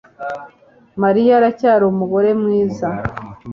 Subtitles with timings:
[1.03, 2.87] Mariya aracyari umugore mwiza